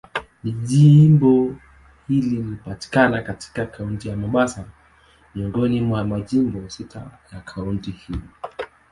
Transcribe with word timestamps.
Jimbo 0.63 1.55
hili 2.07 2.29
linapatikana 2.35 3.21
katika 3.21 3.65
Kaunti 3.65 4.09
ya 4.09 4.15
Mombasa, 4.17 4.65
miongoni 5.35 5.81
mwa 5.81 6.03
majimbo 6.03 6.69
sita 6.69 7.11
ya 7.33 7.39
kaunti 7.41 7.91
hiyo. 7.91 8.21